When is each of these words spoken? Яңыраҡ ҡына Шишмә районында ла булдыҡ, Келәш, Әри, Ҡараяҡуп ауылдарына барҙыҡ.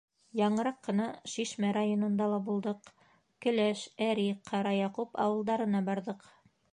Яңыраҡ 0.37 0.77
ҡына 0.85 1.09
Шишмә 1.33 1.67
районында 1.77 2.29
ла 2.31 2.39
булдыҡ, 2.47 2.89
Келәш, 3.47 3.83
Әри, 4.07 4.25
Ҡараяҡуп 4.51 5.21
ауылдарына 5.27 5.83
барҙыҡ. 5.91 6.27